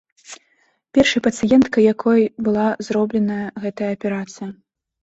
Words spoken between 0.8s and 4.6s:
Першай пацыенткай, якой была зробленая гэтая аперацыя.